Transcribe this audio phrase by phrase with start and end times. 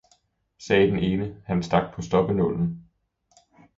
[0.59, 2.87] sagde den ene, han stak på stoppenålen.